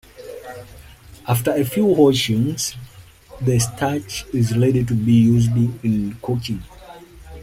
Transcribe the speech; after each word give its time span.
After 1.27 1.51
a 1.51 1.63
few 1.63 1.85
washings, 1.85 2.75
the 3.39 3.59
starch 3.59 4.25
is 4.33 4.57
ready 4.57 4.83
to 4.83 4.95
be 4.95 5.11
used 5.13 5.55
in 5.83 6.17
cooking. 6.23 6.63